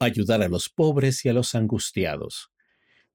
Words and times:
Ayudar 0.00 0.42
a 0.42 0.48
los 0.48 0.68
pobres 0.68 1.24
y 1.24 1.28
a 1.28 1.32
los 1.32 1.54
angustiados. 1.54 2.50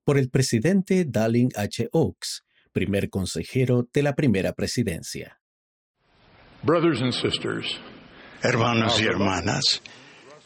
Por 0.03 0.17
el 0.17 0.29
presidente 0.29 1.06
Dallin 1.06 1.50
H. 1.56 1.88
Oaks, 1.92 2.44
primer 2.74 3.09
consejero 3.09 3.88
de 3.94 4.04
la 4.04 4.13
primera 4.16 4.53
presidencia. 4.53 5.40
Hermanos 8.41 9.02
y 9.02 9.05
hermanas, 9.05 9.82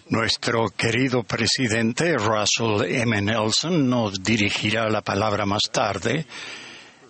nuestro 0.10 0.70
querido 0.70 1.24
presidente 1.24 2.16
Russell 2.18 2.84
M. 2.88 3.22
Nelson 3.22 3.90
nos 3.90 4.24
dirigirá 4.24 4.90
la 4.90 5.02
palabra 5.02 5.46
más 5.46 5.64
tarde 5.72 6.26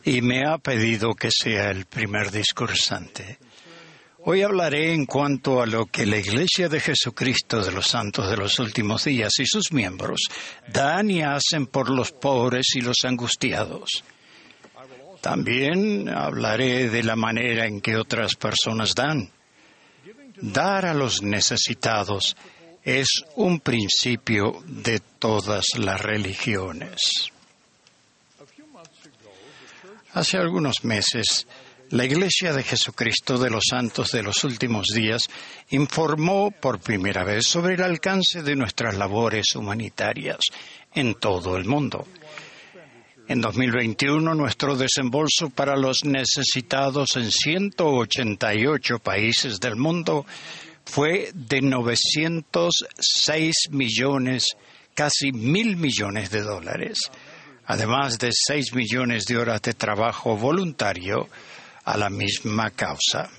y 0.04 0.22
me 0.22 0.46
ha 0.46 0.58
pedido 0.58 1.14
que 1.14 1.30
sea 1.32 1.70
el 1.70 1.86
primer 1.86 2.32
discursante. 2.32 3.40
Hoy 4.30 4.42
hablaré 4.42 4.94
en 4.94 5.06
cuanto 5.06 5.62
a 5.62 5.66
lo 5.66 5.86
que 5.86 6.06
la 6.06 6.18
Iglesia 6.18 6.68
de 6.68 6.82
Jesucristo 6.82 7.64
de 7.64 7.72
los 7.72 7.88
Santos 7.88 8.30
de 8.30 8.36
los 8.36 8.60
Últimos 8.60 9.06
Días 9.06 9.32
y 9.40 9.46
sus 9.46 9.72
miembros 9.72 10.20
dan 10.68 11.10
y 11.10 11.22
hacen 11.22 11.68
por 11.68 11.90
los 11.90 12.12
pobres 12.12 12.76
y 12.76 12.82
los 12.82 12.98
angustiados. 13.06 14.04
También 15.22 16.10
hablaré 16.10 16.90
de 16.90 17.04
la 17.04 17.16
manera 17.16 17.68
en 17.68 17.80
que 17.80 17.96
otras 17.96 18.36
personas 18.36 18.94
dan. 18.96 19.32
Dar 20.42 20.88
a 20.88 20.94
los 20.94 21.24
necesitados 21.24 22.36
es 22.84 23.08
un 23.38 23.62
principio 23.62 24.62
de 24.66 25.00
todas 25.00 25.64
las 25.78 26.02
religiones. 26.02 27.32
Hace 30.12 30.38
algunos 30.38 30.84
meses, 30.84 31.48
la 31.92 32.04
Iglesia 32.04 32.52
de 32.52 32.64
Jesucristo 32.64 33.38
de 33.38 33.50
los 33.50 33.64
Santos 33.70 34.12
de 34.12 34.22
los 34.22 34.44
Últimos 34.44 34.88
Días 34.88 35.22
informó 35.70 36.52
por 36.52 36.80
primera 36.80 37.24
vez 37.24 37.48
sobre 37.48 37.76
el 37.76 37.84
alcance 37.84 38.44
de 38.44 38.58
nuestras 38.58 38.98
labores 38.98 39.56
humanitarias 39.56 40.40
en 40.94 41.16
todo 41.16 41.56
el 41.56 41.64
mundo. 41.66 42.06
En 43.30 43.40
2021, 43.40 44.36
nuestro 44.36 44.76
desembolso 44.76 45.50
para 45.50 45.78
los 45.78 46.04
necesitados 46.04 47.16
en 47.16 47.32
188 47.32 49.00
países 49.00 49.60
del 49.60 49.78
mundo 49.78 50.26
fue 50.86 51.32
de 51.34 51.62
906 51.62 53.56
millones, 53.72 54.58
casi 54.94 55.32
mil 55.32 55.78
millones 55.78 56.32
de 56.32 56.42
dólares, 56.42 57.00
además 57.66 58.18
de 58.18 58.32
6 58.32 58.74
millones 58.74 59.26
de 59.26 59.38
horas 59.38 59.62
de 59.62 59.74
trabajo 59.74 60.36
voluntario 60.36 61.30
a 61.88 61.98
la 61.98 62.10
misma 62.10 62.70
causa. 62.72 63.30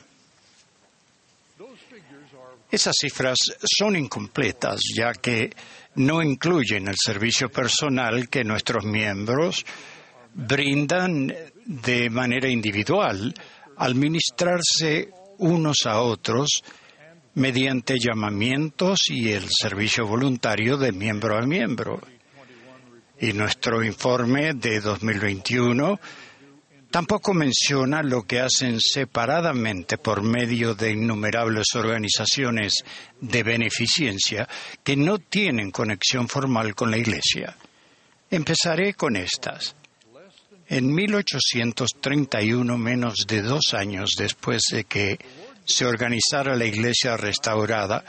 Esas 2.70 2.94
cifras 2.98 3.36
son 3.78 3.96
incompletas 3.96 4.80
ya 4.96 5.12
que 5.12 5.50
no 5.96 6.22
incluyen 6.22 6.88
el 6.88 6.96
servicio 6.96 7.50
personal 7.50 8.28
que 8.28 8.44
nuestros 8.44 8.84
miembros 8.84 9.66
brindan 10.32 11.34
de 11.66 12.08
manera 12.08 12.48
individual 12.48 13.34
al 13.76 13.94
ministrarse 13.94 15.10
unos 15.38 15.84
a 15.84 16.00
otros 16.00 16.62
mediante 17.34 17.96
llamamientos 17.98 19.10
y 19.10 19.30
el 19.30 19.44
servicio 19.50 20.06
voluntario 20.06 20.78
de 20.78 20.92
miembro 20.92 21.36
a 21.36 21.42
miembro. 21.42 22.00
Y 23.20 23.32
nuestro 23.34 23.84
informe 23.84 24.54
de 24.54 24.80
2021 24.80 26.00
Tampoco 26.91 27.34
menciona 27.34 28.03
lo 28.03 28.22
que 28.22 28.41
hacen 28.41 28.81
separadamente 28.81 29.98
por 29.98 30.22
medio 30.22 30.75
de 30.75 30.92
innumerables 30.92 31.67
organizaciones 31.75 32.83
de 33.20 33.42
beneficencia 33.42 34.48
que 34.83 34.97
no 34.97 35.19
tienen 35.19 35.70
conexión 35.70 36.28
formal 36.28 36.75
con 36.75 36.91
la 36.91 36.97
Iglesia. 36.97 37.55
Empezaré 38.31 38.94
con 38.94 39.16
estas. 39.16 39.77
En 40.66 40.94
1831, 40.94 42.78
menos 42.78 43.27
de 43.27 43.42
dos 43.42 43.75
años 43.75 44.15
después 44.16 44.62
de 44.71 44.84
que 44.84 45.19
se 45.66 45.84
organizara 45.84 46.56
la 46.56 46.65
Iglesia 46.65 47.19
restaurada, 47.19 48.03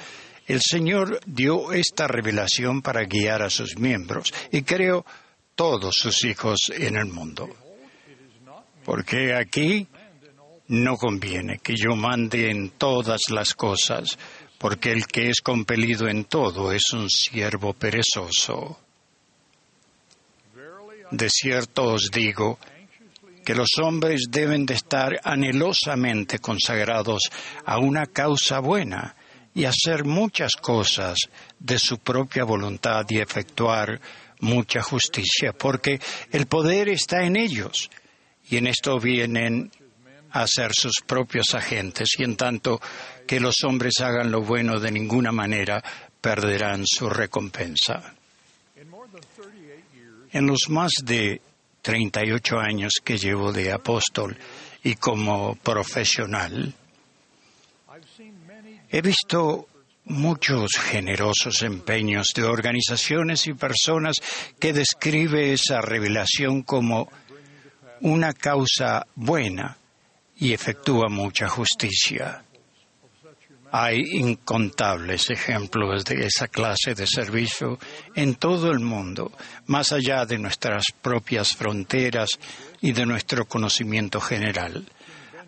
el 0.47 0.61
Señor 0.61 1.19
dio 1.25 1.73
esta 1.73 2.07
revelación 2.07 2.81
para 2.81 3.03
guiar 3.03 3.41
a 3.41 3.49
sus 3.49 3.77
miembros 3.77 4.33
y 4.53 4.61
creó 4.61 5.05
todos 5.55 5.95
sus 5.95 6.23
hijos 6.23 6.71
en 6.73 6.95
el 6.95 7.07
mundo 7.07 7.49
porque 8.89 9.35
aquí 9.35 9.85
no 10.69 10.97
conviene 10.97 11.59
que 11.59 11.75
yo 11.75 11.95
mande 11.95 12.49
en 12.49 12.71
todas 12.71 13.29
las 13.29 13.53
cosas, 13.53 14.17
porque 14.57 14.91
el 14.91 15.05
que 15.05 15.29
es 15.29 15.41
compelido 15.41 16.07
en 16.07 16.25
todo 16.25 16.71
es 16.71 16.91
un 16.93 17.07
siervo 17.07 17.73
perezoso. 17.73 18.79
De 21.11 21.29
cierto 21.29 21.83
os 21.83 22.09
digo 22.09 22.57
que 23.45 23.53
los 23.53 23.77
hombres 23.79 24.23
deben 24.27 24.65
de 24.65 24.73
estar 24.73 25.19
anhelosamente 25.23 26.39
consagrados 26.39 27.29
a 27.65 27.77
una 27.77 28.07
causa 28.07 28.57
buena 28.57 29.15
y 29.53 29.65
hacer 29.65 30.03
muchas 30.03 30.53
cosas 30.59 31.19
de 31.59 31.77
su 31.77 31.99
propia 31.99 32.43
voluntad 32.43 33.05
y 33.07 33.19
efectuar 33.19 34.01
mucha 34.39 34.81
justicia, 34.81 35.53
porque 35.53 36.01
el 36.31 36.47
poder 36.47 36.89
está 36.89 37.21
en 37.23 37.35
ellos 37.35 37.91
y 38.49 38.57
en 38.57 38.67
esto 38.67 38.99
vienen 38.99 39.71
a 40.31 40.45
ser 40.47 40.71
sus 40.73 41.01
propios 41.05 41.53
agentes 41.53 42.09
y 42.17 42.23
en 42.23 42.35
tanto 42.35 42.79
que 43.25 43.39
los 43.39 43.63
hombres 43.63 43.99
hagan 44.01 44.31
lo 44.31 44.41
bueno 44.41 44.79
de 44.79 44.91
ninguna 44.91 45.31
manera 45.31 45.83
perderán 46.21 46.83
su 46.85 47.09
recompensa. 47.09 48.13
En 50.31 50.45
los 50.45 50.69
más 50.69 50.91
de 51.03 51.41
38 51.81 52.59
años 52.59 52.93
que 53.03 53.17
llevo 53.17 53.51
de 53.51 53.71
apóstol 53.71 54.37
y 54.83 54.95
como 54.95 55.55
profesional, 55.55 56.73
he 58.89 59.01
visto 59.01 59.67
muchos 60.05 60.71
generosos 60.77 61.61
empeños 61.61 62.29
de 62.35 62.43
organizaciones 62.43 63.47
y 63.47 63.53
personas 63.53 64.15
que 64.59 64.73
describe 64.73 65.53
esa 65.53 65.81
revelación 65.81 66.63
como 66.63 67.11
una 68.01 68.33
causa 68.33 69.05
buena 69.15 69.77
y 70.37 70.53
efectúa 70.53 71.09
mucha 71.09 71.47
justicia. 71.47 72.43
Hay 73.71 74.01
incontables 74.13 75.29
ejemplos 75.29 76.03
de 76.03 76.25
esa 76.25 76.47
clase 76.47 76.95
de 76.95 77.05
servicio 77.05 77.77
en 78.15 78.35
todo 78.35 78.71
el 78.71 78.79
mundo, 78.79 79.31
más 79.67 79.91
allá 79.91 80.25
de 80.25 80.39
nuestras 80.39 80.85
propias 81.01 81.55
fronteras 81.55 82.29
y 82.81 82.93
de 82.93 83.05
nuestro 83.05 83.45
conocimiento 83.45 84.19
general. 84.19 84.85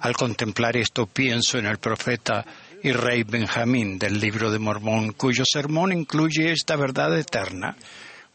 Al 0.01 0.15
contemplar 0.15 0.77
esto 0.77 1.07
pienso 1.07 1.57
en 1.57 1.65
el 1.65 1.79
profeta 1.79 2.45
y 2.83 2.91
rey 2.91 3.23
Benjamín 3.23 3.97
del 3.97 4.19
libro 4.19 4.51
de 4.51 4.59
Mormón, 4.59 5.13
cuyo 5.13 5.43
sermón 5.45 5.91
incluye 5.91 6.51
esta 6.51 6.75
verdad 6.75 7.17
eterna. 7.17 7.75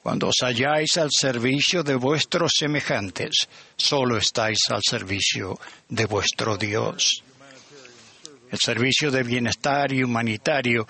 Cuando 0.07 0.29
os 0.29 0.37
halláis 0.41 0.99
al 0.99 1.11
servicio 1.11 1.83
de 1.83 1.97
vuestros 1.97 2.53
semejantes, 2.57 3.49
solo 3.77 4.17
estáis 4.17 4.61
al 4.71 4.81
servicio 4.89 5.59
de 5.89 6.05
vuestro 6.07 6.57
Dios. 6.57 7.25
El 8.49 8.59
servicio 8.61 9.11
de 9.11 9.25
bienestar 9.25 9.93
y 9.93 10.05
humanitario 10.05 10.87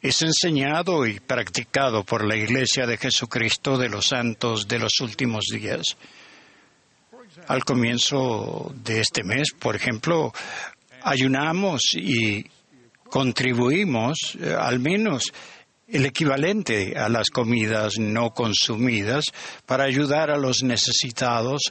es 0.00 0.22
enseñado 0.22 1.06
y 1.06 1.20
practicado 1.20 2.02
por 2.02 2.24
la 2.24 2.34
Iglesia 2.34 2.86
de 2.86 2.96
Jesucristo 2.96 3.76
de 3.76 3.90
los 3.90 4.06
Santos 4.06 4.66
de 4.66 4.78
los 4.78 5.00
últimos 5.00 5.44
días. 5.52 5.82
Al 7.46 7.62
comienzo 7.62 8.72
de 8.74 9.02
este 9.02 9.22
mes, 9.22 9.48
por 9.52 9.76
ejemplo, 9.76 10.32
ayunamos 11.02 11.82
y 11.92 12.46
contribuimos 13.10 14.38
eh, 14.40 14.56
al 14.58 14.78
menos 14.78 15.30
el 15.92 16.06
equivalente 16.06 16.96
a 16.96 17.08
las 17.08 17.30
comidas 17.30 17.98
no 17.98 18.30
consumidas 18.30 19.24
para 19.66 19.84
ayudar 19.84 20.30
a 20.30 20.38
los 20.38 20.62
necesitados 20.62 21.62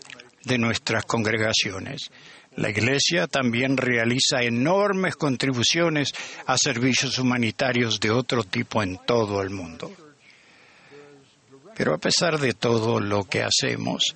de 0.43 0.57
nuestras 0.57 1.05
congregaciones. 1.05 2.11
La 2.55 2.69
Iglesia 2.69 3.27
también 3.27 3.77
realiza 3.77 4.41
enormes 4.41 5.15
contribuciones 5.15 6.13
a 6.45 6.57
servicios 6.57 7.17
humanitarios 7.17 7.99
de 7.99 8.11
otro 8.11 8.43
tipo 8.43 8.83
en 8.83 8.99
todo 9.05 9.41
el 9.41 9.51
mundo. 9.51 9.91
Pero 11.75 11.93
a 11.93 11.97
pesar 11.97 12.39
de 12.39 12.53
todo 12.53 12.99
lo 12.99 13.23
que 13.23 13.43
hacemos, 13.43 14.13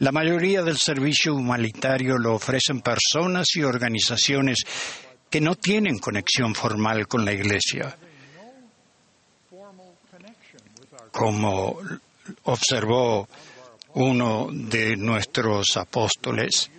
la 0.00 0.12
mayoría 0.12 0.62
del 0.62 0.76
servicio 0.76 1.34
humanitario 1.34 2.18
lo 2.18 2.34
ofrecen 2.34 2.82
personas 2.82 3.46
y 3.54 3.62
organizaciones 3.62 4.58
que 5.30 5.40
no 5.40 5.54
tienen 5.54 5.98
conexión 5.98 6.54
formal 6.54 7.08
con 7.08 7.24
la 7.24 7.32
Iglesia 7.32 7.96
como 11.18 11.76
observó 12.44 13.28
uno 13.94 14.46
de 14.52 14.96
nuestros 14.96 15.76
apóstoles, 15.76 16.70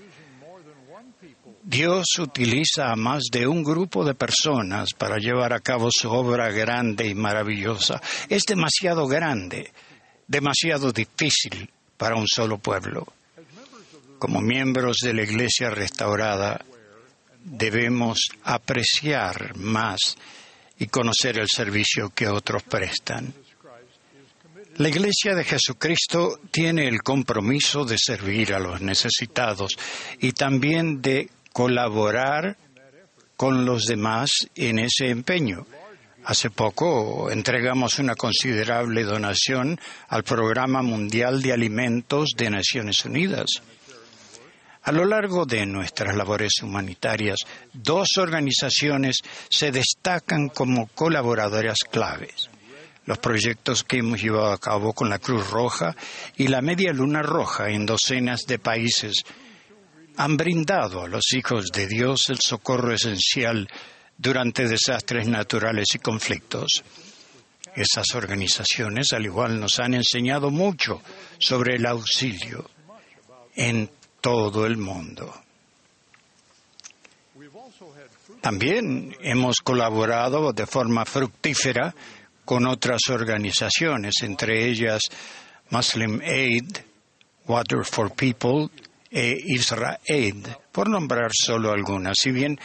Dios 1.61 2.05
utiliza 2.19 2.89
a 2.89 2.95
más 2.95 3.23
de 3.29 3.45
un 3.45 3.65
grupo 3.65 4.05
de 4.05 4.13
personas 4.13 4.93
para 4.93 5.17
llevar 5.17 5.51
a 5.51 5.59
cabo 5.59 5.89
su 5.91 6.09
obra 6.09 6.51
grande 6.51 7.05
y 7.05 7.15
maravillosa. 7.15 8.01
Es 8.29 8.43
demasiado 8.43 9.07
grande, 9.07 9.73
demasiado 10.25 10.93
difícil 10.93 11.69
para 11.97 12.15
un 12.15 12.25
solo 12.25 12.59
pueblo. 12.59 13.07
Como 14.19 14.39
miembros 14.39 14.99
de 15.03 15.15
la 15.15 15.23
Iglesia 15.23 15.69
restaurada, 15.69 16.63
debemos 17.43 18.19
apreciar 18.45 19.57
más 19.57 20.15
y 20.77 20.87
conocer 20.87 21.39
el 21.39 21.49
servicio 21.49 22.09
que 22.15 22.29
otros 22.29 22.63
prestan. 22.63 23.33
La 24.79 24.87
Iglesia 24.87 25.35
de 25.35 25.43
Jesucristo 25.43 26.39
tiene 26.51 26.87
el 26.87 27.01
compromiso 27.01 27.83
de 27.83 27.97
servir 27.97 28.53
a 28.53 28.59
los 28.59 28.79
necesitados 28.79 29.77
y 30.21 30.31
también 30.31 31.01
de 31.01 31.29
colaborar 31.51 32.55
con 33.35 33.65
los 33.65 33.83
demás 33.83 34.29
en 34.55 34.79
ese 34.79 35.09
empeño. 35.09 35.67
Hace 36.23 36.49
poco 36.49 37.29
entregamos 37.29 37.99
una 37.99 38.15
considerable 38.15 39.03
donación 39.03 39.77
al 40.07 40.23
Programa 40.23 40.81
Mundial 40.81 41.41
de 41.41 41.51
Alimentos 41.51 42.29
de 42.37 42.49
Naciones 42.49 43.03
Unidas. 43.03 43.47
A 44.83 44.93
lo 44.93 45.03
largo 45.03 45.45
de 45.45 45.65
nuestras 45.65 46.15
labores 46.15 46.53
humanitarias, 46.63 47.39
dos 47.73 48.07
organizaciones 48.17 49.17
se 49.49 49.73
destacan 49.73 50.47
como 50.47 50.87
colaboradoras 50.87 51.79
claves. 51.79 52.49
Los 53.09 53.17
proyectos 53.17 53.83
que 53.83 53.97
hemos 53.97 54.21
llevado 54.21 54.51
a 54.51 54.59
cabo 54.59 54.93
con 54.93 55.09
la 55.09 55.17
Cruz 55.17 55.49
Roja 55.49 55.95
y 56.37 56.47
la 56.47 56.61
Media 56.61 56.93
Luna 56.93 57.23
Roja 57.23 57.67
en 57.71 57.83
docenas 57.83 58.41
de 58.45 58.59
países 58.59 59.23
han 60.15 60.37
brindado 60.37 61.01
a 61.01 61.07
los 61.07 61.33
hijos 61.33 61.71
de 61.73 61.87
Dios 61.87 62.29
el 62.29 62.37
socorro 62.37 62.93
esencial 62.93 63.67
durante 64.15 64.67
desastres 64.67 65.27
naturales 65.27 65.87
y 65.95 65.97
conflictos. 65.97 66.83
Esas 67.75 68.13
organizaciones, 68.13 69.11
al 69.11 69.25
igual, 69.25 69.59
nos 69.59 69.79
han 69.79 69.95
enseñado 69.95 70.51
mucho 70.51 71.01
sobre 71.39 71.77
el 71.77 71.87
auxilio 71.87 72.69
en 73.55 73.89
todo 74.21 74.67
el 74.67 74.77
mundo. 74.77 75.33
También 78.41 79.17
hemos 79.19 79.61
colaborado 79.61 80.53
de 80.53 80.67
forma 80.67 81.05
fructífera 81.05 81.95
con 82.49 82.65
otras 82.65 83.01
organizaciones, 83.11 84.23
entre 84.23 84.67
ellas 84.67 85.03
Muslim 85.69 86.19
Aid, 86.19 86.77
Water 87.45 87.85
for 87.85 88.11
People 88.11 88.69
e 89.11 89.37
Israel, 89.45 90.57
por 90.71 90.89
nombrar 90.89 91.29
solo 91.31 91.71
algunas. 91.71 92.17
Si 92.17 92.31
bien 92.31 92.59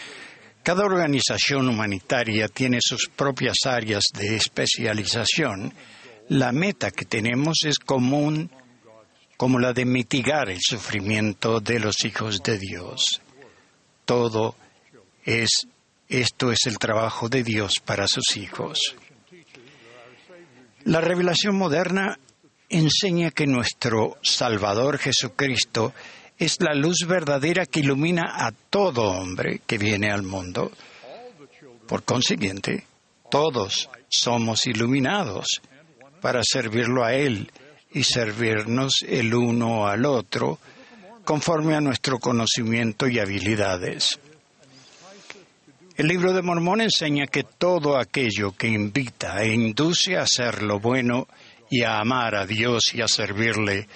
cada 0.62 0.86
organización 0.86 1.68
humanitaria 1.68 2.48
tiene 2.48 2.78
sus 2.80 3.10
propias 3.14 3.56
áreas 3.66 4.04
de 4.14 4.36
especialización, 4.36 5.74
la 6.30 6.50
meta 6.50 6.90
que 6.90 7.04
tenemos 7.04 7.58
es 7.66 7.78
común 7.78 8.50
como 9.36 9.58
la 9.58 9.74
de 9.74 9.84
mitigar 9.84 10.48
el 10.48 10.60
sufrimiento 10.62 11.60
de 11.60 11.78
los 11.78 12.06
hijos 12.06 12.42
de 12.42 12.58
Dios. 12.58 13.20
Todo 14.06 14.56
es, 15.26 15.50
esto 16.08 16.50
es 16.52 16.60
el 16.64 16.78
trabajo 16.78 17.28
de 17.28 17.42
Dios 17.42 17.72
para 17.84 18.08
sus 18.08 18.38
hijos. 18.38 18.96
La 20.84 21.00
revelación 21.00 21.56
moderna 21.56 22.18
enseña 22.68 23.30
que 23.30 23.46
nuestro 23.46 24.18
Salvador 24.22 24.98
Jesucristo 24.98 25.94
es 26.38 26.60
la 26.60 26.74
luz 26.74 27.06
verdadera 27.06 27.64
que 27.64 27.80
ilumina 27.80 28.46
a 28.46 28.52
todo 28.52 29.04
hombre 29.04 29.62
que 29.66 29.78
viene 29.78 30.10
al 30.10 30.22
mundo. 30.22 30.70
Por 31.86 32.02
consiguiente, 32.02 32.86
todos 33.30 33.88
somos 34.10 34.66
iluminados 34.66 35.46
para 36.20 36.42
servirlo 36.44 37.02
a 37.02 37.14
Él 37.14 37.50
y 37.92 38.04
servirnos 38.04 39.04
el 39.08 39.34
uno 39.34 39.86
al 39.86 40.04
otro 40.04 40.58
conforme 41.24 41.74
a 41.76 41.80
nuestro 41.80 42.18
conocimiento 42.18 43.08
y 43.08 43.18
habilidades. 43.20 44.18
El 45.96 46.08
libro 46.08 46.32
de 46.32 46.42
Mormón 46.42 46.80
enseña 46.80 47.28
que 47.28 47.44
todo 47.44 47.96
aquello 47.96 48.50
que 48.50 48.66
invita 48.66 49.40
e 49.44 49.54
induce 49.54 50.16
a 50.16 50.22
hacer 50.22 50.64
lo 50.64 50.80
bueno 50.80 51.28
y 51.70 51.82
a 51.82 52.00
amar 52.00 52.34
a 52.34 52.44
Dios 52.44 52.92
y 52.94 53.00
a 53.00 53.06
servirle 53.06 53.86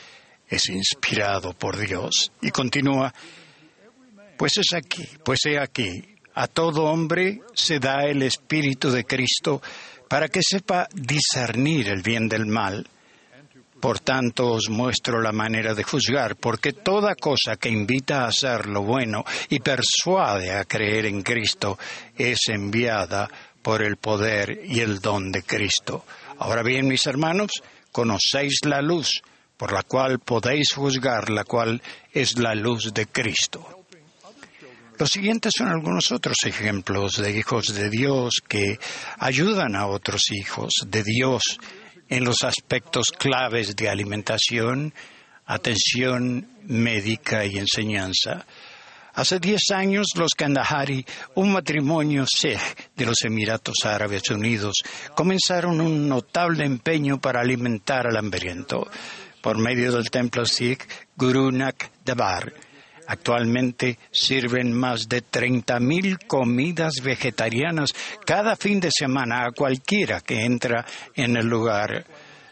es 0.48 0.68
inspirado 0.68 1.54
por 1.54 1.76
Dios. 1.76 2.30
Y 2.40 2.52
continúa, 2.52 3.12
pues 4.36 4.58
es 4.58 4.74
aquí, 4.74 5.08
pues 5.24 5.40
he 5.46 5.58
aquí, 5.58 6.04
a 6.34 6.46
todo 6.46 6.84
hombre 6.84 7.40
se 7.52 7.80
da 7.80 8.04
el 8.04 8.22
Espíritu 8.22 8.92
de 8.92 9.04
Cristo 9.04 9.60
para 10.08 10.28
que 10.28 10.40
sepa 10.40 10.86
discernir 10.94 11.88
el 11.88 12.02
bien 12.02 12.28
del 12.28 12.46
mal. 12.46 12.86
Por 13.80 14.00
tanto 14.00 14.52
os 14.52 14.68
muestro 14.68 15.20
la 15.20 15.30
manera 15.30 15.74
de 15.74 15.84
juzgar, 15.84 16.34
porque 16.36 16.72
toda 16.72 17.14
cosa 17.14 17.56
que 17.56 17.68
invita 17.68 18.24
a 18.24 18.28
hacer 18.28 18.66
lo 18.66 18.82
bueno 18.82 19.24
y 19.48 19.60
persuade 19.60 20.50
a 20.50 20.64
creer 20.64 21.06
en 21.06 21.22
Cristo 21.22 21.78
es 22.16 22.48
enviada 22.48 23.28
por 23.62 23.82
el 23.82 23.96
poder 23.96 24.60
y 24.64 24.80
el 24.80 24.98
don 24.98 25.30
de 25.30 25.42
Cristo. 25.42 26.04
Ahora 26.38 26.62
bien, 26.62 26.88
mis 26.88 27.06
hermanos, 27.06 27.62
conocéis 27.92 28.60
la 28.64 28.82
luz, 28.82 29.22
por 29.56 29.72
la 29.72 29.82
cual 29.82 30.18
podéis 30.18 30.72
juzgar, 30.72 31.30
la 31.30 31.44
cual 31.44 31.82
es 32.12 32.38
la 32.38 32.54
luz 32.54 32.92
de 32.92 33.06
Cristo. 33.06 33.78
Los 34.98 35.12
siguientes 35.12 35.52
son 35.56 35.68
algunos 35.68 36.10
otros 36.10 36.38
ejemplos 36.44 37.22
de 37.22 37.30
hijos 37.36 37.72
de 37.72 37.88
Dios 37.88 38.42
que 38.48 38.80
ayudan 39.18 39.76
a 39.76 39.86
otros 39.86 40.32
hijos 40.32 40.72
de 40.86 41.04
Dios 41.04 41.58
en 42.08 42.24
los 42.24 42.42
aspectos 42.44 43.10
claves 43.10 43.76
de 43.76 43.88
alimentación, 43.88 44.92
atención 45.46 46.46
médica 46.64 47.44
y 47.44 47.58
enseñanza. 47.58 48.46
Hace 49.14 49.40
diez 49.40 49.70
años, 49.72 50.06
los 50.14 50.30
Kandahari, 50.36 51.04
un 51.34 51.52
matrimonio 51.52 52.24
Sikh 52.24 52.92
de 52.94 53.06
los 53.06 53.16
Emiratos 53.24 53.84
Árabes 53.84 54.30
Unidos, 54.30 54.76
comenzaron 55.14 55.80
un 55.80 56.08
notable 56.08 56.64
empeño 56.64 57.20
para 57.20 57.40
alimentar 57.40 58.06
al 58.06 58.16
hambriento 58.16 58.88
por 59.42 59.58
medio 59.58 59.92
del 59.92 60.10
templo 60.10 60.44
Sikh 60.44 60.86
Guru 61.16 61.50
Devar. 62.04 62.67
Actualmente 63.10 63.98
sirven 64.10 64.70
más 64.70 65.08
de 65.08 65.24
30.000 65.24 66.26
comidas 66.26 66.96
vegetarianas 67.02 67.94
cada 68.26 68.54
fin 68.54 68.80
de 68.80 68.90
semana 68.92 69.46
a 69.46 69.52
cualquiera 69.52 70.20
que 70.20 70.44
entra 70.44 70.84
en 71.14 71.38
el 71.38 71.46
lugar, 71.46 72.04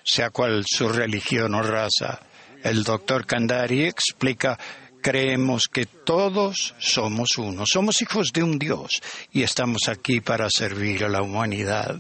sea 0.03 0.31
cual 0.31 0.65
su 0.67 0.89
religión 0.89 1.55
o 1.55 1.63
raza. 1.63 2.21
El 2.63 2.85
doctor 2.85 3.27
Kandari 3.27 3.85
explica 3.85 4.59
creemos 5.03 5.65
que 5.71 5.85
todos 5.85 6.75
somos 6.79 7.37
uno, 7.37 7.65
somos 7.67 8.01
hijos 8.01 8.33
de 8.33 8.43
un 8.43 8.59
Dios 8.59 9.03
y 9.33 9.43
estamos 9.43 9.89
aquí 9.89 10.23
para 10.23 10.49
servir 10.49 11.05
a 11.05 11.11
la 11.11 11.21
humanidad. 11.21 11.99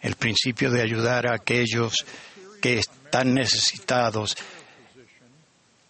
El 0.00 0.16
principio 0.16 0.72
de 0.72 0.82
ayudar 0.82 1.28
a 1.28 1.36
aquellos 1.36 2.04
que 2.60 2.80
están 2.80 3.34
necesitados 3.34 4.36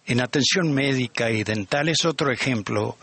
en 0.05 0.21
atención 0.21 0.71
médica 0.71 1.31
y 1.31 1.43
dental 1.43 1.89
es 1.89 2.05
otro 2.05 2.31
ejemplo. 2.31 2.97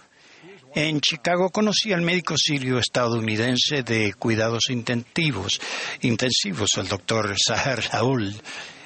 En 0.75 1.01
Chicago 1.01 1.51
conocí 1.51 1.93
al 1.93 2.01
médico 2.01 2.35
sirio 2.39 2.79
estadounidense 2.79 3.83
de 3.83 4.15
cuidados 4.15 4.71
intensivos, 4.71 5.61
intensivos 6.01 6.71
el 6.79 6.89
doctor 6.89 7.35
Saher 7.37 7.83
Saul. 7.83 8.35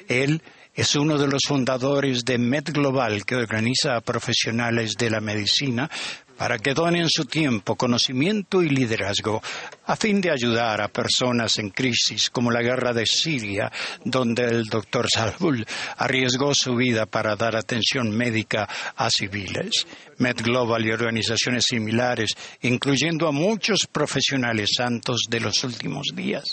Él 0.09 0.43
es 0.75 0.95
uno 0.97 1.17
de 1.17 1.29
los 1.29 1.43
fundadores 1.47 2.25
de 2.25 2.39
Med 2.39 2.65
Global, 2.73 3.25
que 3.25 3.37
organiza 3.37 3.97
a 3.97 4.01
profesionales 4.01 4.95
de 4.99 5.11
la 5.11 5.21
medicina 5.21 5.89
para 6.37 6.59
que 6.59 6.75
donen 6.75 7.09
su 7.09 7.25
tiempo, 7.25 7.77
conocimiento 7.77 8.63
y 8.63 8.69
liderazgo 8.69 9.43
a 9.87 9.97
fin 9.97 10.21
de 10.21 10.31
ayudar 10.31 10.81
a 10.81 10.89
personas 10.89 11.59
en 11.59 11.71
crisis 11.71 12.31
como 12.31 12.51
la 12.51 12.63
guerra 12.63 12.93
de 12.93 13.07
Siria, 13.07 13.71
donde 14.05 14.45
el 14.45 14.65
doctor 14.65 15.09
Salhul 15.11 15.67
arriesgó 15.97 16.53
su 16.55 16.75
vida 16.75 17.07
para 17.07 17.37
dar 17.37 17.57
atención 17.57 18.11
médica 18.11 18.69
a 18.97 19.09
civiles. 19.11 19.87
Med 20.19 20.37
Global 20.37 20.85
y 20.85 20.93
organizaciones 20.93 21.65
similares, 21.69 22.31
incluyendo 22.63 23.29
a 23.29 23.33
muchos 23.33 23.87
profesionales 23.91 24.71
santos 24.77 25.23
de 25.29 25.41
los 25.41 25.63
últimos 25.65 26.07
días, 26.15 26.45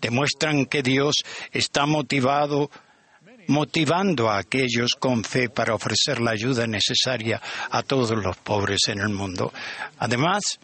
demuestran 0.00 0.66
que 0.66 0.82
Dios 0.82 1.24
está 1.52 1.86
motivado 1.86 2.70
motivando 3.48 4.30
a 4.30 4.38
aquellos 4.38 4.92
con 4.98 5.24
fe 5.24 5.50
para 5.50 5.74
ofrecer 5.74 6.20
la 6.20 6.30
ayuda 6.30 6.66
necesaria 6.66 7.40
a 7.70 7.82
todos 7.82 8.10
los 8.12 8.36
pobres 8.38 8.88
en 8.88 9.00
el 9.00 9.10
mundo. 9.10 9.52
Además, 9.98 10.58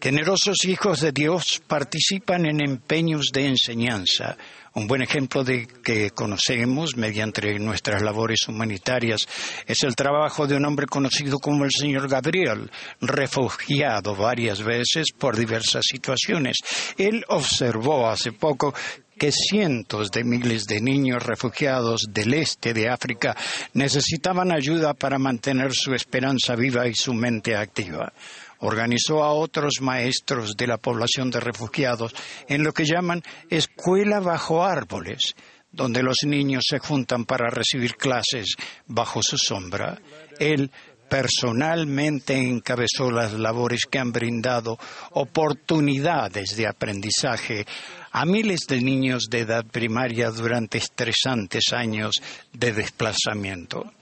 Generosos 0.00 0.64
hijos 0.64 1.00
de 1.00 1.10
Dios 1.10 1.60
participan 1.66 2.46
en 2.46 2.60
empeños 2.60 3.30
de 3.32 3.48
enseñanza. 3.48 4.36
Un 4.74 4.86
buen 4.86 5.02
ejemplo 5.02 5.42
de 5.42 5.66
que 5.66 6.12
conocemos 6.12 6.96
mediante 6.96 7.58
nuestras 7.58 8.00
labores 8.00 8.46
humanitarias 8.46 9.26
es 9.66 9.82
el 9.82 9.96
trabajo 9.96 10.46
de 10.46 10.54
un 10.54 10.66
hombre 10.66 10.86
conocido 10.86 11.40
como 11.40 11.64
el 11.64 11.72
señor 11.72 12.08
Gabriel, 12.08 12.70
refugiado 13.00 14.14
varias 14.14 14.62
veces 14.62 15.08
por 15.18 15.36
diversas 15.36 15.82
situaciones. 15.90 16.58
Él 16.96 17.24
observó 17.26 18.08
hace 18.08 18.30
poco 18.30 18.72
que 19.18 19.32
cientos 19.32 20.10
de 20.10 20.24
miles 20.24 20.64
de 20.64 20.80
niños 20.80 21.22
refugiados 21.22 22.04
del 22.08 22.34
este 22.34 22.72
de 22.72 22.88
África 22.88 23.36
necesitaban 23.74 24.52
ayuda 24.52 24.94
para 24.94 25.18
mantener 25.18 25.72
su 25.74 25.92
esperanza 25.92 26.54
viva 26.54 26.86
y 26.86 26.94
su 26.94 27.12
mente 27.12 27.56
activa 27.56 28.12
organizó 28.60 29.22
a 29.22 29.32
otros 29.32 29.80
maestros 29.80 30.56
de 30.56 30.66
la 30.66 30.78
población 30.78 31.30
de 31.30 31.40
refugiados 31.40 32.14
en 32.48 32.62
lo 32.62 32.72
que 32.72 32.84
llaman 32.84 33.22
escuela 33.50 34.20
bajo 34.20 34.64
árboles, 34.64 35.34
donde 35.70 36.02
los 36.02 36.18
niños 36.24 36.64
se 36.68 36.78
juntan 36.78 37.24
para 37.24 37.50
recibir 37.50 37.94
clases 37.96 38.56
bajo 38.86 39.22
su 39.22 39.36
sombra. 39.38 40.00
Él 40.38 40.70
personalmente 41.08 42.36
encabezó 42.36 43.10
las 43.10 43.32
labores 43.32 43.82
que 43.90 43.98
han 43.98 44.12
brindado 44.12 44.78
oportunidades 45.12 46.56
de 46.56 46.66
aprendizaje 46.66 47.66
a 48.12 48.24
miles 48.24 48.60
de 48.68 48.80
niños 48.80 49.24
de 49.30 49.40
edad 49.40 49.64
primaria 49.64 50.30
durante 50.30 50.78
estresantes 50.78 51.72
años 51.72 52.16
de 52.52 52.72
desplazamiento. 52.72 53.92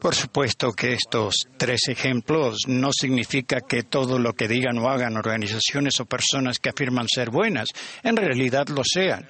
Por 0.00 0.14
supuesto 0.14 0.72
que 0.72 0.92
estos 0.92 1.34
tres 1.56 1.88
ejemplos 1.88 2.58
no 2.68 2.90
significa 2.92 3.60
que 3.66 3.82
todo 3.82 4.18
lo 4.18 4.34
que 4.34 4.46
digan 4.46 4.78
o 4.78 4.88
hagan 4.88 5.16
organizaciones 5.16 5.98
o 6.00 6.04
personas 6.04 6.58
que 6.58 6.68
afirman 6.68 7.08
ser 7.08 7.30
buenas 7.30 7.68
en 8.02 8.16
realidad 8.16 8.68
lo 8.68 8.82
sean. 8.84 9.28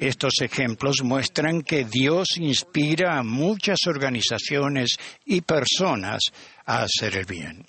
Estos 0.00 0.32
ejemplos 0.40 1.02
muestran 1.02 1.60
que 1.60 1.84
Dios 1.84 2.38
inspira 2.38 3.18
a 3.18 3.22
muchas 3.22 3.80
organizaciones 3.86 4.96
y 5.26 5.42
personas 5.42 6.22
a 6.64 6.84
hacer 6.84 7.18
el 7.18 7.26
bien. 7.26 7.66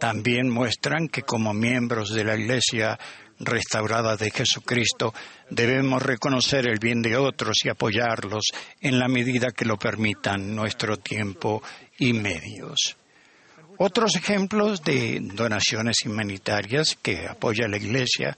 También 0.00 0.48
muestran 0.48 1.08
que 1.08 1.20
como 1.20 1.52
miembros 1.52 2.14
de 2.14 2.24
la 2.24 2.34
Iglesia 2.34 2.98
restaurada 3.40 4.16
de 4.16 4.30
Jesucristo, 4.30 5.12
debemos 5.50 6.02
reconocer 6.02 6.66
el 6.66 6.78
bien 6.78 7.02
de 7.02 7.18
otros 7.18 7.58
y 7.64 7.68
apoyarlos 7.68 8.44
en 8.80 8.98
la 8.98 9.06
medida 9.08 9.50
que 9.50 9.66
lo 9.66 9.76
permitan 9.76 10.56
nuestro 10.56 10.96
tiempo 10.96 11.62
y 11.98 12.14
medios. 12.14 12.96
Otros 13.76 14.16
ejemplos 14.16 14.82
de 14.82 15.18
donaciones 15.20 15.96
humanitarias 16.06 16.96
que 17.02 17.26
apoya 17.26 17.68
la 17.68 17.76
Iglesia 17.76 18.34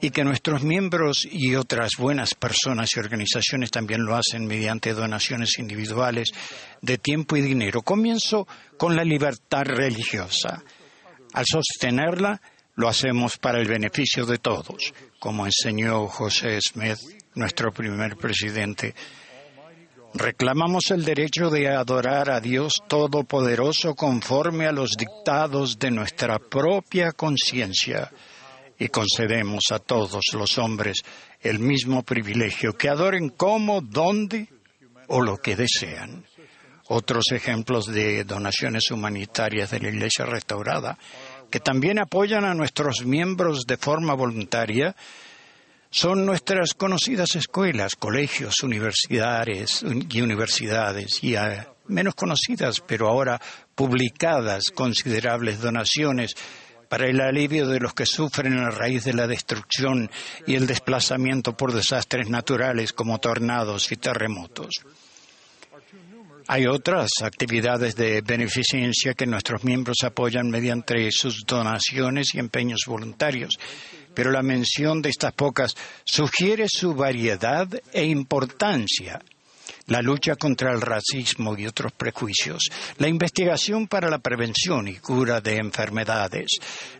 y 0.00 0.10
que 0.10 0.24
nuestros 0.24 0.62
miembros 0.62 1.26
y 1.30 1.54
otras 1.54 1.92
buenas 1.98 2.34
personas 2.34 2.90
y 2.96 3.00
organizaciones 3.00 3.70
también 3.70 4.04
lo 4.04 4.16
hacen 4.16 4.46
mediante 4.46 4.94
donaciones 4.94 5.58
individuales 5.58 6.30
de 6.80 6.98
tiempo 6.98 7.36
y 7.36 7.42
dinero. 7.42 7.82
Comienzo 7.82 8.48
con 8.78 8.96
la 8.96 9.04
libertad 9.04 9.64
religiosa. 9.64 10.62
Al 11.34 11.44
sostenerla, 11.46 12.40
lo 12.76 12.88
hacemos 12.88 13.36
para 13.36 13.60
el 13.60 13.68
beneficio 13.68 14.24
de 14.24 14.38
todos, 14.38 14.94
como 15.18 15.44
enseñó 15.44 16.06
José 16.06 16.58
Smith, 16.62 16.98
nuestro 17.34 17.72
primer 17.72 18.16
presidente. 18.16 18.94
Reclamamos 20.14 20.90
el 20.90 21.04
derecho 21.04 21.50
de 21.50 21.68
adorar 21.68 22.30
a 22.30 22.40
Dios 22.40 22.72
Todopoderoso 22.88 23.94
conforme 23.94 24.66
a 24.66 24.72
los 24.72 24.92
dictados 24.96 25.78
de 25.78 25.90
nuestra 25.90 26.38
propia 26.38 27.12
conciencia 27.12 28.10
y 28.80 28.88
concedemos 28.88 29.66
a 29.70 29.78
todos 29.78 30.22
los 30.32 30.58
hombres 30.58 31.02
el 31.40 31.58
mismo 31.58 32.02
privilegio 32.02 32.72
que 32.72 32.88
adoren 32.88 33.28
como, 33.28 33.82
dónde 33.82 34.48
o 35.08 35.20
lo 35.20 35.36
que 35.36 35.54
desean. 35.54 36.24
Otros 36.88 37.26
ejemplos 37.30 37.86
de 37.86 38.24
donaciones 38.24 38.90
humanitarias 38.90 39.70
de 39.70 39.80
la 39.80 39.90
Iglesia 39.90 40.24
restaurada 40.24 40.98
que 41.50 41.60
también 41.60 41.98
apoyan 41.98 42.44
a 42.44 42.54
nuestros 42.54 43.04
miembros 43.04 43.66
de 43.66 43.76
forma 43.76 44.14
voluntaria, 44.14 44.94
son 45.90 46.24
nuestras 46.24 46.74
conocidas 46.74 47.34
escuelas, 47.34 47.96
colegios, 47.96 48.62
universidades 48.62 49.84
y 50.08 50.20
universidades, 50.20 51.22
y 51.22 51.34
a 51.34 51.68
menos 51.88 52.14
conocidas, 52.14 52.80
pero 52.86 53.08
ahora 53.08 53.40
publicadas, 53.74 54.70
considerables 54.72 55.60
donaciones 55.60 56.36
para 56.90 57.06
el 57.06 57.20
alivio 57.20 57.68
de 57.68 57.78
los 57.78 57.94
que 57.94 58.04
sufren 58.04 58.58
a 58.58 58.68
raíz 58.68 59.04
de 59.04 59.12
la 59.12 59.28
destrucción 59.28 60.10
y 60.44 60.56
el 60.56 60.66
desplazamiento 60.66 61.56
por 61.56 61.72
desastres 61.72 62.28
naturales 62.28 62.92
como 62.92 63.20
tornados 63.20 63.92
y 63.92 63.96
terremotos. 63.96 64.70
Hay 66.48 66.66
otras 66.66 67.10
actividades 67.22 67.94
de 67.94 68.22
beneficencia 68.22 69.14
que 69.14 69.24
nuestros 69.24 69.62
miembros 69.62 69.98
apoyan 70.02 70.50
mediante 70.50 71.12
sus 71.12 71.44
donaciones 71.46 72.34
y 72.34 72.40
empeños 72.40 72.80
voluntarios, 72.88 73.56
pero 74.12 74.32
la 74.32 74.42
mención 74.42 75.00
de 75.00 75.10
estas 75.10 75.32
pocas 75.32 75.76
sugiere 76.04 76.66
su 76.68 76.92
variedad 76.92 77.68
e 77.92 78.04
importancia 78.04 79.20
la 79.90 80.02
lucha 80.02 80.36
contra 80.36 80.72
el 80.72 80.80
racismo 80.80 81.56
y 81.58 81.66
otros 81.66 81.92
prejuicios, 81.92 82.70
la 82.98 83.08
investigación 83.08 83.88
para 83.88 84.08
la 84.08 84.18
prevención 84.18 84.86
y 84.86 84.94
cura 84.94 85.40
de 85.40 85.56
enfermedades, 85.56 86.46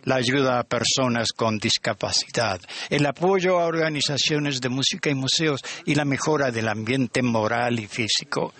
la 0.03 0.15
ayuda 0.15 0.59
a 0.59 0.63
personas 0.63 1.29
con 1.35 1.57
discapacidad, 1.57 2.59
el 2.89 3.05
apoyo 3.05 3.59
a 3.59 3.65
organizaciones 3.65 4.59
de 4.59 4.69
música 4.69 5.09
y 5.09 5.15
museos 5.15 5.61
y 5.85 5.95
la 5.95 6.03
mejora 6.03 6.51
del 6.51 6.67
ambiente 6.67 7.21
moral 7.21 7.79
y 7.79 7.87
físico 7.87 8.53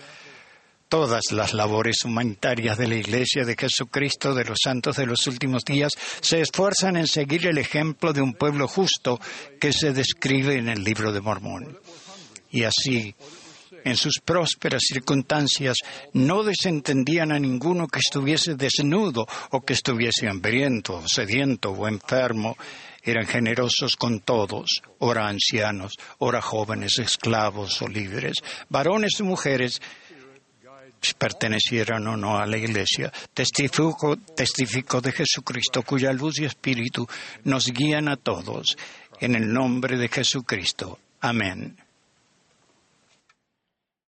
todas 0.88 1.32
las 1.32 1.54
labores 1.54 2.04
humanitarias 2.04 2.78
de 2.78 2.88
la 2.88 2.96
Iglesia 2.96 3.46
de 3.46 3.56
Jesucristo 3.58 4.34
de 4.34 4.44
los 4.44 4.60
Santos 4.62 4.98
de 4.98 5.06
los 5.06 5.26
últimos 5.26 5.64
días 5.64 5.94
se 6.20 6.42
esfuerzan 6.42 6.98
en 6.98 7.08
seguir 7.08 7.48
el 7.48 7.58
ejemplo 7.58 8.12
de 8.12 8.22
un 8.22 8.34
pueblo 8.34 8.68
justo 8.68 9.18
que 9.60 9.72
se 9.72 9.94
describe 9.94 10.56
en 10.58 10.68
el 10.68 10.84
libro 10.84 11.14
de 11.14 11.22
Mormón. 11.22 11.80
Y 12.50 12.66
así, 12.66 13.16
en 13.84 13.96
sus 13.96 14.20
prósperas 14.20 14.82
circunstancias, 14.88 15.78
no 16.14 16.44
desentendían 16.44 17.32
a 17.32 17.40
ninguno 17.40 17.88
que 17.88 18.00
estuviese 18.00 18.56
desnudo 18.56 19.28
o 19.52 19.62
que 19.62 19.74
estuviese 19.74 20.28
hambriento, 20.28 21.04
sediento 21.08 21.72
o 21.72 21.88
enfermo. 21.88 22.58
Eran 23.04 23.26
generosos 23.26 23.96
con 23.96 24.20
todos, 24.20 24.82
ora 25.00 25.28
ancianos, 25.28 25.94
ora 26.20 26.42
jóvenes, 26.42 27.00
esclavos 27.00 27.82
o 27.82 27.88
libres, 27.88 28.36
varones 28.70 29.14
y 29.20 29.24
mujeres, 29.24 29.82
pertenecieran 31.18 32.06
o 32.08 32.16
no 32.16 32.38
a 32.38 32.46
la 32.46 32.58
Iglesia, 32.58 33.12
testifico, 33.34 34.18
testifico 34.18 35.02
de 35.02 35.12
Jesucristo, 35.12 35.82
cuya 35.82 36.14
luz 36.14 36.40
y 36.40 36.46
espíritu 36.46 37.08
nos 37.44 37.66
guían 37.68 38.08
a 38.08 38.18
todos. 38.18 38.78
En 39.20 39.36
el 39.36 39.52
nombre 39.52 39.98
de 39.98 40.08
Jesucristo. 40.08 41.00
Amén. 41.22 41.78